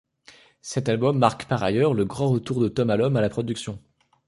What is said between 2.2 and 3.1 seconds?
retour de Tom